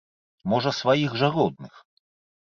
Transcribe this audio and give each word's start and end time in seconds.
Можа 0.53 0.71
сваіх 0.77 1.11
жа 1.23 1.29
родных. 1.35 1.73